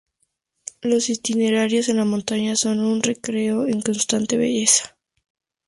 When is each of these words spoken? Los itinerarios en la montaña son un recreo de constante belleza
Los 0.81 1.11
itinerarios 1.11 1.87
en 1.87 1.97
la 1.97 2.05
montaña 2.05 2.55
son 2.55 2.79
un 2.79 3.03
recreo 3.03 3.65
de 3.65 3.83
constante 3.83 4.35
belleza 4.35 4.97